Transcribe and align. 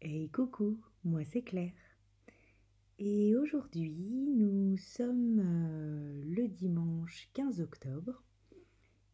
Hey 0.00 0.28
coucou, 0.28 0.78
moi 1.02 1.24
c'est 1.24 1.42
Claire. 1.42 1.72
Et 3.00 3.34
aujourd'hui, 3.34 4.28
nous 4.36 4.76
sommes 4.76 5.40
euh, 5.40 6.22
le 6.24 6.46
dimanche 6.46 7.28
15 7.34 7.60
octobre. 7.60 8.22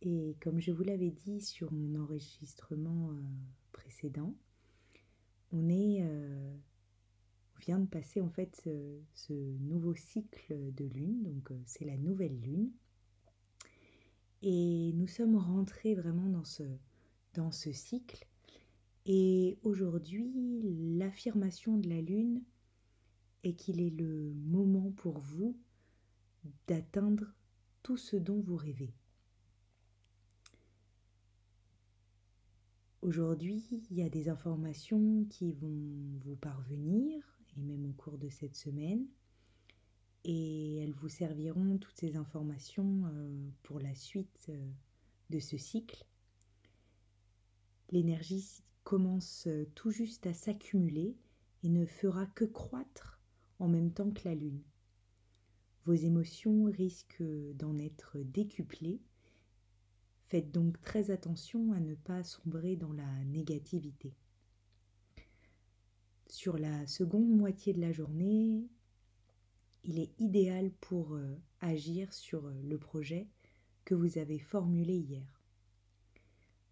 Et 0.00 0.38
comme 0.40 0.58
je 0.58 0.72
vous 0.72 0.82
l'avais 0.82 1.10
dit 1.10 1.42
sur 1.42 1.70
mon 1.70 2.00
enregistrement 2.00 3.10
euh, 3.10 3.20
précédent, 3.72 4.34
on 5.52 5.68
est 5.68 5.98
euh, 6.00 6.56
on 7.56 7.58
vient 7.58 7.78
de 7.78 7.86
passer 7.86 8.22
en 8.22 8.30
fait 8.30 8.56
ce, 8.64 9.02
ce 9.12 9.34
nouveau 9.34 9.94
cycle 9.94 10.72
de 10.72 10.86
lune, 10.86 11.24
donc 11.24 11.52
c'est 11.66 11.84
la 11.84 11.98
nouvelle 11.98 12.40
lune. 12.40 12.70
Et 14.40 14.94
nous 14.94 15.08
sommes 15.08 15.36
rentrés 15.36 15.94
vraiment 15.94 16.30
dans 16.30 16.44
ce, 16.44 16.62
dans 17.34 17.50
ce 17.52 17.70
cycle. 17.70 18.26
Et 19.06 19.58
aujourd'hui, 19.62 20.60
l'affirmation 20.98 21.78
de 21.78 21.88
la 21.88 22.00
lune 22.00 22.42
est 23.44 23.54
qu'il 23.54 23.80
est 23.80 23.90
le 23.90 24.32
moment 24.34 24.90
pour 24.92 25.18
vous 25.18 25.58
d'atteindre 26.66 27.26
tout 27.82 27.96
ce 27.96 28.16
dont 28.16 28.40
vous 28.40 28.56
rêvez. 28.56 28.92
Aujourd'hui, 33.02 33.64
il 33.90 33.96
y 33.96 34.02
a 34.02 34.10
des 34.10 34.28
informations 34.28 35.24
qui 35.30 35.52
vont 35.52 36.18
vous 36.22 36.36
parvenir, 36.36 37.24
et 37.56 37.62
même 37.62 37.86
au 37.86 37.92
cours 37.94 38.18
de 38.18 38.28
cette 38.28 38.54
semaine, 38.54 39.06
et 40.24 40.76
elles 40.76 40.92
vous 40.92 41.08
serviront, 41.08 41.78
toutes 41.78 41.96
ces 41.96 42.16
informations, 42.16 43.06
euh, 43.06 43.48
pour 43.62 43.80
la 43.80 43.94
suite 43.94 44.46
euh, 44.50 44.70
de 45.30 45.38
ce 45.38 45.56
cycle. 45.56 46.04
L'énergie 47.90 48.62
commence 48.90 49.46
euh, 49.46 49.70
tout 49.76 49.92
juste 49.92 50.26
à 50.26 50.34
s'accumuler 50.34 51.16
et 51.62 51.68
ne 51.68 51.86
fera 51.86 52.26
que 52.26 52.44
croître 52.44 53.20
en 53.60 53.68
même 53.68 53.92
temps 53.92 54.10
que 54.10 54.28
la 54.28 54.34
lune. 54.34 54.64
Vos 55.84 55.94
émotions 55.94 56.64
risquent 56.64 57.22
d'en 57.54 57.78
être 57.78 58.18
décuplées. 58.18 59.00
Faites 60.24 60.50
donc 60.50 60.80
très 60.80 61.12
attention 61.12 61.72
à 61.72 61.78
ne 61.78 61.94
pas 61.94 62.24
sombrer 62.24 62.74
dans 62.74 62.92
la 62.92 63.24
négativité. 63.26 64.12
Sur 66.26 66.58
la 66.58 66.84
seconde 66.88 67.30
moitié 67.30 67.72
de 67.72 67.80
la 67.80 67.92
journée, 67.92 68.66
il 69.84 70.00
est 70.00 70.18
idéal 70.18 70.72
pour 70.80 71.14
euh, 71.14 71.36
agir 71.60 72.12
sur 72.12 72.44
euh, 72.44 72.60
le 72.64 72.76
projet 72.76 73.28
que 73.84 73.94
vous 73.94 74.18
avez 74.18 74.40
formulé 74.40 74.96
hier. 74.96 75.40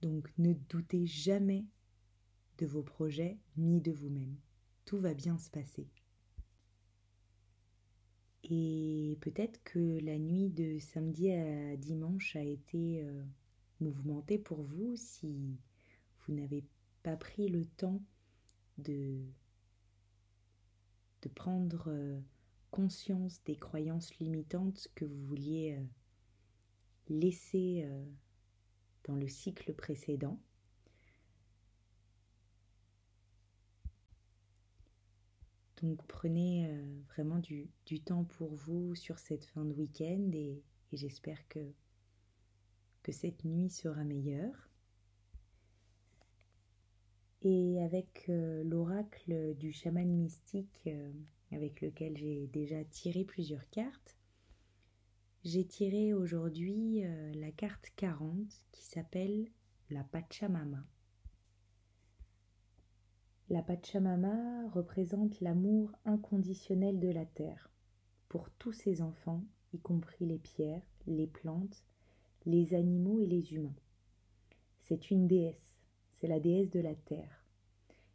Donc 0.00 0.30
ne 0.38 0.52
doutez 0.52 1.06
jamais 1.06 1.64
de 2.58 2.66
vos 2.66 2.82
projets 2.82 3.38
ni 3.56 3.80
de 3.80 3.92
vous-même. 3.92 4.36
Tout 4.84 4.98
va 4.98 5.14
bien 5.14 5.38
se 5.38 5.50
passer. 5.50 5.88
Et 8.50 9.16
peut-être 9.22 9.62
que 9.64 9.98
la 10.04 10.18
nuit 10.18 10.50
de 10.50 10.78
samedi 10.78 11.30
à 11.30 11.76
dimanche 11.76 12.36
a 12.36 12.42
été 12.42 13.02
euh, 13.02 13.24
mouvementée 13.80 14.38
pour 14.38 14.62
vous 14.62 14.96
si 14.96 15.56
vous 16.20 16.34
n'avez 16.34 16.62
pas 17.02 17.16
pris 17.16 17.48
le 17.48 17.64
temps 17.64 18.02
de, 18.76 19.22
prendre 21.34 21.88
euh, 21.88 22.20
conscience 22.70 23.42
des 23.44 23.56
croyances 23.56 24.14
limitantes 24.18 24.88
que 24.94 25.06
vous 25.06 25.22
vouliez 25.24 25.78
euh, 25.78 25.84
laisser 27.08 27.88
dans 29.04 29.16
le 29.16 29.26
cycle 29.26 29.72
précédent. 29.72 30.38
Donc 35.84 36.02
prenez 36.06 36.66
euh, 36.66 36.82
vraiment 37.10 37.38
du, 37.38 37.68
temps 38.06 38.24
pour 38.24 38.54
vous 38.54 38.94
sur 38.94 39.18
cette 39.18 39.44
fin 39.44 39.66
de 39.66 39.74
week-end 39.74 40.30
et, 40.32 40.62
j'espère 40.94 41.46
que, 41.48 41.60
cette 43.10 43.44
nuit 43.44 43.68
sera 43.68 44.02
meilleure. 44.02 44.70
Et 47.42 47.82
avec 47.82 48.24
euh, 48.30 48.64
l'oracle 48.64 49.54
du 49.56 49.72
chaman 49.74 50.08
mystique 50.08 50.80
euh, 50.86 51.12
avec 51.52 51.82
lequel 51.82 52.16
j'ai 52.16 52.46
déjà 52.46 52.82
tiré 52.86 53.22
plusieurs 53.24 53.68
cartes, 53.68 54.16
j'ai 55.44 55.66
tiré 55.66 56.14
aujourd'hui 56.14 57.02
la 57.34 57.50
carte 57.52 57.90
40 57.96 58.48
qui 58.72 58.82
s'appelle 58.82 59.50
la 59.90 60.02
Pachamama. 60.02 60.86
La 63.50 63.62
Pachamama 63.62 64.70
représente 64.70 65.42
l'amour 65.42 65.92
inconditionnel 66.06 66.98
de 66.98 67.08
la 67.08 67.26
terre 67.26 67.70
pour 68.30 68.48
tous 68.50 68.72
ses 68.72 69.02
enfants, 69.02 69.44
y 69.74 69.78
compris 69.78 70.24
les 70.24 70.38
pierres, 70.38 70.82
les 71.06 71.26
plantes, 71.26 71.84
les 72.46 72.72
animaux 72.72 73.20
et 73.20 73.26
les 73.26 73.52
humains. 73.52 73.76
C'est 74.80 75.10
une 75.10 75.26
déesse, 75.26 75.76
c'est 76.14 76.26
la 76.26 76.40
déesse 76.40 76.70
de 76.70 76.80
la 76.80 76.94
terre, 76.94 77.44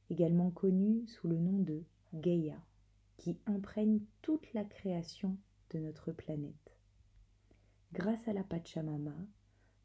également 0.10 0.50
connue 0.50 1.06
sous 1.06 1.28
le 1.28 1.38
nom 1.38 1.60
de 1.60 1.84
Gaïa, 2.16 2.60
qui 3.18 3.38
imprègne 3.46 4.00
toute 4.24 4.52
la 4.56 4.64
création 4.64 5.38
de 5.70 5.78
notre 5.78 6.12
planète. 6.12 6.76
Grâce 7.94 8.28
à 8.28 8.34
la 8.34 8.44
Pachamama, 8.44 9.16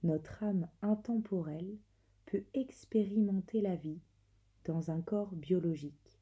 notre 0.04 0.42
âme 0.42 0.68
intemporelle 0.80 1.76
peut 2.24 2.44
expérimenter 2.54 3.60
la 3.60 3.76
vie 3.76 4.00
dans 4.64 4.90
un 4.90 5.00
corps 5.00 5.34
biologique, 5.34 6.18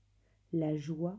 la 0.53 0.77
joie 0.77 1.19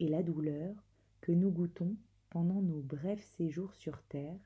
et 0.00 0.08
la 0.08 0.22
douleur 0.22 0.74
que 1.20 1.32
nous 1.32 1.50
goûtons 1.50 1.96
pendant 2.30 2.60
nos 2.60 2.80
brefs 2.80 3.24
séjours 3.36 3.74
sur 3.74 4.02
Terre 4.02 4.38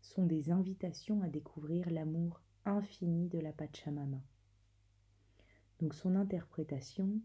sont 0.00 0.26
des 0.26 0.50
invitations 0.50 1.22
à 1.22 1.28
découvrir 1.28 1.90
l'amour 1.90 2.42
infini 2.66 3.28
de 3.28 3.38
la 3.38 3.52
Pachamama. 3.52 4.22
Donc 5.80 5.94
son 5.94 6.14
interprétation, 6.14 7.20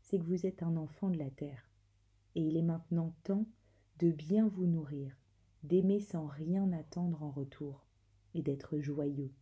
c'est 0.00 0.18
que 0.18 0.24
vous 0.24 0.46
êtes 0.46 0.62
un 0.62 0.76
enfant 0.76 1.10
de 1.10 1.18
la 1.18 1.30
Terre, 1.30 1.70
et 2.34 2.42
il 2.42 2.56
est 2.56 2.62
maintenant 2.62 3.14
temps 3.22 3.46
de 3.98 4.10
bien 4.10 4.48
vous 4.48 4.66
nourrir, 4.66 5.14
d'aimer 5.62 6.00
sans 6.00 6.26
rien 6.26 6.72
attendre 6.72 7.22
en 7.22 7.30
retour, 7.30 7.86
et 8.34 8.42
d'être 8.42 8.78
joyeux, 8.80 9.32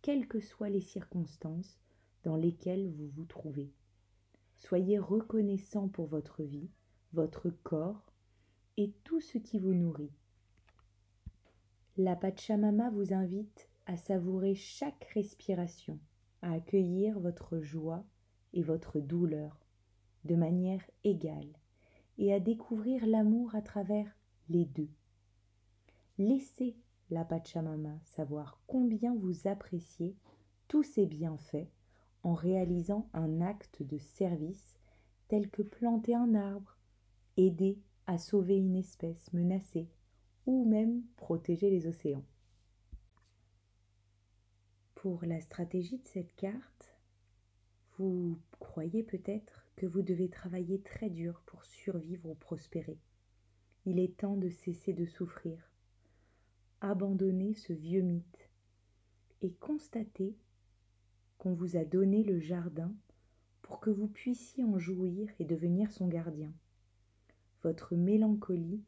quelles 0.00 0.26
que 0.26 0.40
soient 0.40 0.70
les 0.70 0.80
circonstances 0.80 1.78
dans 2.24 2.36
lesquelles 2.36 2.88
vous 2.88 3.08
vous 3.08 3.24
trouvez. 3.24 3.72
Soyez 4.56 4.98
reconnaissant 4.98 5.88
pour 5.88 6.06
votre 6.06 6.42
vie, 6.42 6.70
votre 7.12 7.50
corps 7.50 8.12
et 8.76 8.92
tout 9.04 9.20
ce 9.20 9.38
qui 9.38 9.58
vous 9.58 9.74
nourrit. 9.74 10.12
La 11.96 12.16
Pachamama 12.16 12.90
vous 12.90 13.12
invite 13.12 13.68
à 13.86 13.96
savourer 13.96 14.54
chaque 14.54 15.04
respiration, 15.14 16.00
à 16.42 16.52
accueillir 16.52 17.20
votre 17.20 17.60
joie 17.60 18.04
et 18.52 18.62
votre 18.62 18.98
douleur 19.00 19.60
de 20.24 20.34
manière 20.34 20.82
égale 21.04 21.52
et 22.18 22.32
à 22.32 22.40
découvrir 22.40 23.06
l'amour 23.06 23.54
à 23.54 23.62
travers 23.62 24.16
les 24.48 24.64
deux. 24.64 24.90
Laissez 26.18 26.76
la 27.10 27.24
Pachamama 27.24 27.98
savoir 28.04 28.60
combien 28.66 29.14
vous 29.14 29.46
appréciez 29.46 30.16
tous 30.68 30.82
ces 30.82 31.06
bienfaits 31.06 31.68
en 32.24 32.34
réalisant 32.34 33.08
un 33.12 33.40
acte 33.40 33.82
de 33.82 33.98
service 33.98 34.74
tel 35.28 35.50
que 35.50 35.62
planter 35.62 36.14
un 36.14 36.34
arbre, 36.34 36.78
aider 37.36 37.78
à 38.06 38.18
sauver 38.18 38.56
une 38.56 38.76
espèce 38.76 39.32
menacée 39.32 39.88
ou 40.46 40.64
même 40.64 41.02
protéger 41.16 41.70
les 41.70 41.86
océans. 41.86 42.24
Pour 44.94 45.24
la 45.24 45.40
stratégie 45.40 45.98
de 45.98 46.06
cette 46.06 46.34
carte, 46.34 46.94
vous 47.98 48.38
croyez 48.58 49.02
peut-être 49.02 49.66
que 49.76 49.86
vous 49.86 50.02
devez 50.02 50.28
travailler 50.28 50.80
très 50.80 51.10
dur 51.10 51.42
pour 51.46 51.64
survivre 51.64 52.30
ou 52.30 52.34
prospérer. 52.34 52.98
Il 53.84 53.98
est 53.98 54.16
temps 54.16 54.36
de 54.36 54.48
cesser 54.48 54.94
de 54.94 55.04
souffrir, 55.04 55.70
abandonner 56.80 57.54
ce 57.54 57.74
vieux 57.74 58.00
mythe 58.00 58.50
et 59.42 59.52
constater 59.52 60.34
qu'on 61.44 61.52
vous 61.52 61.76
a 61.76 61.84
donné 61.84 62.22
le 62.24 62.40
jardin 62.40 62.90
pour 63.60 63.78
que 63.78 63.90
vous 63.90 64.08
puissiez 64.08 64.64
en 64.64 64.78
jouir 64.78 65.28
et 65.38 65.44
devenir 65.44 65.92
son 65.92 66.08
gardien. 66.08 66.54
Votre 67.62 67.96
mélancolie 67.96 68.82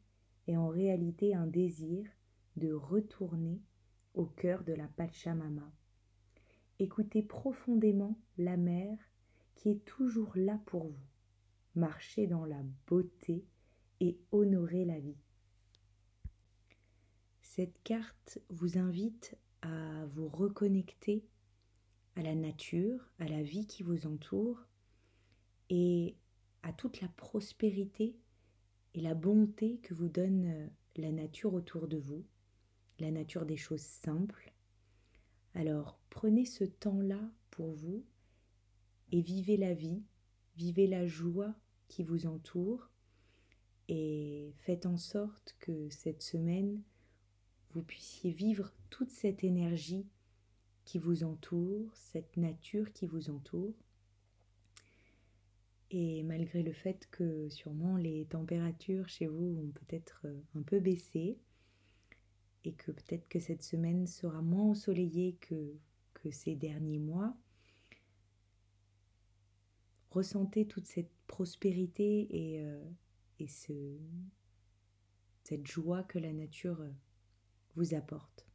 est 0.47 0.57
en 0.57 0.67
réalité 0.67 1.35
un 1.35 1.45
désir 1.45 2.09
de 2.55 2.73
retourner 2.73 3.61
au 4.15 4.25
cœur 4.25 4.63
de 4.63 4.73
la 4.73 4.87
Pachamama. 4.87 5.71
Écoutez 6.79 7.21
profondément 7.21 8.17
la 8.39 8.57
mer 8.57 8.97
qui 9.53 9.69
est 9.69 9.85
toujours 9.85 10.31
là 10.35 10.59
pour 10.65 10.87
vous. 10.87 11.07
Marchez 11.75 12.25
dans 12.25 12.45
la 12.45 12.63
beauté 12.87 13.45
et 13.99 14.17
honorez 14.31 14.83
la 14.83 14.99
vie. 14.99 15.21
Cette 17.43 17.83
carte 17.83 18.39
vous 18.49 18.79
invite 18.79 19.37
à 19.61 20.07
vous 20.07 20.27
reconnecter 20.27 21.23
à 22.17 22.23
la 22.23 22.33
nature, 22.33 23.11
à 23.19 23.27
la 23.27 23.43
vie 23.43 23.67
qui 23.67 23.83
vous 23.83 24.07
entoure, 24.07 24.65
et 25.69 26.17
à 26.63 26.73
toute 26.73 26.99
la 26.99 27.09
prospérité 27.09 28.17
et 28.95 29.01
la 29.01 29.13
bonté 29.13 29.77
que 29.83 29.93
vous 29.93 30.09
donne 30.09 30.45
euh, 30.45 30.67
la 30.95 31.11
nature 31.11 31.53
autour 31.53 31.87
de 31.87 31.97
vous, 31.97 32.25
la 32.99 33.11
nature 33.11 33.45
des 33.45 33.55
choses 33.55 33.81
simples. 33.81 34.51
Alors 35.53 35.99
prenez 36.09 36.45
ce 36.45 36.63
temps-là 36.63 37.21
pour 37.51 37.71
vous 37.71 38.03
et 39.11 39.21
vivez 39.21 39.55
la 39.55 39.75
vie, 39.75 40.03
vivez 40.55 40.87
la 40.87 41.05
joie 41.05 41.53
qui 41.87 42.03
vous 42.03 42.25
entoure 42.25 42.89
et 43.89 44.55
faites 44.57 44.87
en 44.87 44.97
sorte 44.97 45.55
que 45.59 45.87
cette 45.89 46.23
semaine, 46.23 46.81
vous 47.71 47.83
puissiez 47.83 48.31
vivre 48.31 48.73
toute 48.89 49.11
cette 49.11 49.43
énergie 49.43 50.07
qui 50.87 50.99
vous 50.99 51.25
entoure, 51.25 51.93
cette 51.95 52.37
nature 52.37 52.93
qui 52.93 53.07
vous 53.07 53.29
entoure. 53.29 53.75
Et 55.91 56.23
malgré 56.23 56.63
le 56.63 56.71
fait 56.71 57.09
que 57.11 57.49
sûrement 57.49 57.97
les 57.97 58.25
températures 58.25 59.09
chez 59.09 59.27
vous 59.27 59.59
ont 59.59 59.71
peut-être 59.71 60.21
euh, 60.23 60.39
un 60.55 60.61
peu 60.61 60.79
baissé, 60.79 61.37
et 62.63 62.71
que 62.71 62.91
peut-être 62.91 63.27
que 63.27 63.39
cette 63.39 63.63
semaine 63.63 64.07
sera 64.07 64.41
moins 64.41 64.63
ensoleillée 64.63 65.35
que, 65.41 65.77
ces 66.29 66.55
derniers 66.55 66.99
mois, 66.99 67.37
ressentez 70.09 70.67
toute 70.67 70.85
cette 70.85 71.11
prospérité 71.25 72.27
et, 72.29 72.65
euh, 72.65 72.83
et 73.39 73.47
ce, 73.47 73.97
cette 75.43 75.65
joie 75.65 76.03
que 76.03 76.19
la 76.19 76.33
nature 76.33 76.81
euh, 76.81 76.91
vous 77.75 77.93
apporte. 77.93 78.46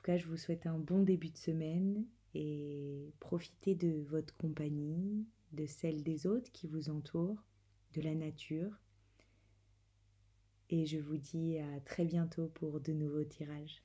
En 0.00 0.02
tout 0.02 0.12
cas, 0.12 0.16
je 0.16 0.28
vous 0.28 0.38
souhaite 0.38 0.64
un 0.64 0.78
bon 0.78 1.02
début 1.02 1.28
de 1.28 1.36
semaine 1.36 2.06
et 2.32 3.12
profitez 3.20 3.74
de 3.74 4.02
votre 4.08 4.34
compagnie, 4.38 5.26
de 5.52 5.66
celle 5.66 6.02
des 6.02 6.26
autres 6.26 6.50
qui 6.52 6.68
vous 6.68 6.88
entourent, 6.88 7.44
de 7.92 8.00
la 8.00 8.14
nature. 8.14 8.80
Et 10.70 10.86
je 10.86 10.96
vous 10.96 11.18
dis 11.18 11.58
à 11.58 11.80
très 11.80 12.06
bientôt 12.06 12.48
pour 12.48 12.80
de 12.80 12.94
nouveaux 12.94 13.24
tirages. 13.24 13.82